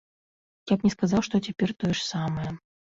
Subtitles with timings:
[0.71, 2.51] Я б не сказаў, што цяпер тое ж самае.